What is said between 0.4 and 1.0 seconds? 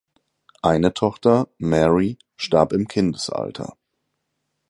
Eine